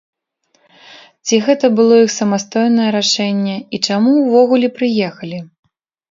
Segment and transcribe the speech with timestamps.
[1.27, 5.39] Ці гэта было іх самастойнае рашэнне, і чаму ўвогуле прыехалі?